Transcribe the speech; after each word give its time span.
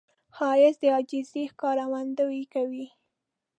ښایست 0.35 0.79
د 0.81 0.83
عاجزي 0.95 1.43
ښکارندویي 1.51 2.43
کوي 2.53 2.87